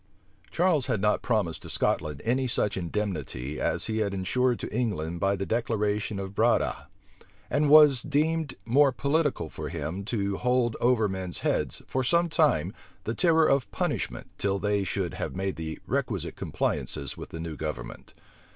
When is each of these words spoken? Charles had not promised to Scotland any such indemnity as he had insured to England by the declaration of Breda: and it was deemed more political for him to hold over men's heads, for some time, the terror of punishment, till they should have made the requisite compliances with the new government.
Charles 0.49 0.87
had 0.87 0.99
not 0.99 1.21
promised 1.21 1.61
to 1.61 1.69
Scotland 1.69 2.23
any 2.25 2.47
such 2.47 2.75
indemnity 2.75 3.59
as 3.61 3.85
he 3.85 3.99
had 3.99 4.15
insured 4.15 4.57
to 4.61 4.75
England 4.75 5.19
by 5.19 5.35
the 5.35 5.45
declaration 5.45 6.17
of 6.17 6.33
Breda: 6.33 6.87
and 7.51 7.65
it 7.65 7.67
was 7.67 8.01
deemed 8.01 8.55
more 8.65 8.91
political 8.91 9.47
for 9.47 9.69
him 9.69 10.03
to 10.05 10.37
hold 10.37 10.75
over 10.81 11.07
men's 11.07 11.41
heads, 11.45 11.83
for 11.85 12.03
some 12.03 12.29
time, 12.29 12.73
the 13.03 13.13
terror 13.13 13.45
of 13.45 13.69
punishment, 13.69 14.27
till 14.39 14.57
they 14.57 14.83
should 14.83 15.13
have 15.13 15.35
made 15.35 15.55
the 15.55 15.77
requisite 15.85 16.35
compliances 16.35 17.15
with 17.15 17.29
the 17.29 17.39
new 17.39 17.55
government. 17.55 18.11